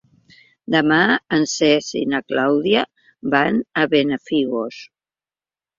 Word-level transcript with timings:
Demà 0.75 0.97
en 1.37 1.45
Cesc 1.51 1.99
i 1.99 2.03
na 2.15 2.23
Clàudia 2.33 2.83
van 3.37 3.65
a 3.83 3.87
Benafigos. 3.95 4.85